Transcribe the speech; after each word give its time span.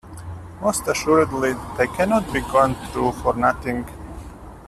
Most 0.61 0.87
assuredly 0.87 1.53
they 1.77 1.85
cannot 1.85 2.33
be 2.33 2.41
gone 2.41 2.73
through 2.87 3.11
for 3.11 3.35
nothing. 3.35 3.85